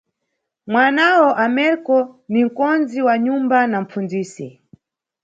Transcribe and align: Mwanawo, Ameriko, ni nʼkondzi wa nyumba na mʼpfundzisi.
Mwanawo, 0.71 1.27
Ameriko, 1.45 1.95
ni 2.31 2.41
nʼkondzi 2.47 2.99
wa 3.07 3.13
nyumba 3.25 3.57
na 3.71 3.77
mʼpfundzisi. 3.83 4.47